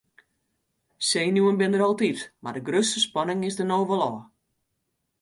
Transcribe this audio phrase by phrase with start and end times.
[1.09, 4.17] Senuwen binne der altyd mar de grutste spanning is der no wol ôf.